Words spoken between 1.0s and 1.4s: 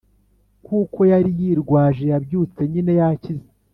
yari